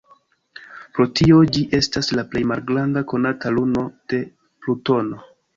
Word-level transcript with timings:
Pro 0.97 1.05
tio, 1.19 1.35
ĝi 1.57 1.61
estas 1.79 2.09
la 2.21 2.25
plej 2.33 2.43
malgranda 2.53 3.05
konata 3.15 3.55
luno 3.59 3.87
de 4.15 4.23
Plutono. 4.65 5.25